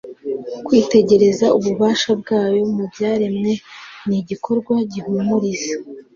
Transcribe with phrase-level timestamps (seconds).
[0.65, 3.51] Kwitegereza ububasha bwayo mu byaremwe
[4.07, 5.73] ni igikorwa gihumuriza,